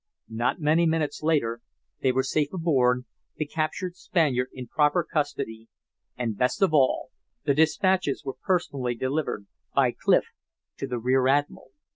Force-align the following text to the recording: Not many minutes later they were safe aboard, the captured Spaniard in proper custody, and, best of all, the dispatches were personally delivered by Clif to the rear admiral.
Not 0.33 0.59
many 0.59 0.87
minutes 0.87 1.21
later 1.21 1.61
they 2.01 2.11
were 2.11 2.23
safe 2.23 2.51
aboard, 2.51 3.05
the 3.35 3.45
captured 3.45 3.95
Spaniard 3.95 4.49
in 4.51 4.65
proper 4.67 5.03
custody, 5.03 5.67
and, 6.17 6.35
best 6.35 6.63
of 6.63 6.73
all, 6.73 7.09
the 7.45 7.53
dispatches 7.53 8.23
were 8.25 8.37
personally 8.43 8.95
delivered 8.95 9.45
by 9.75 9.91
Clif 9.91 10.23
to 10.77 10.87
the 10.87 10.97
rear 10.97 11.27
admiral. 11.27 11.69